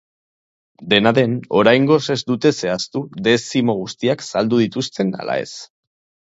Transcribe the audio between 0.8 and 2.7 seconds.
Dena den, oraingoz ez dute